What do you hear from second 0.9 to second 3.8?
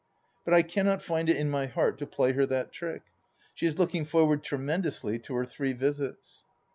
find it in my heart to play her that trick. She is